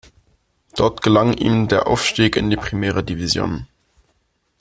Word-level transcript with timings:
Dort 0.75 1.03
gelang 1.03 1.33
ihm 1.35 1.67
der 1.67 1.85
Aufstieg 1.85 2.35
in 2.35 2.49
die 2.49 2.55
Primera 2.55 3.01
División. 3.03 3.67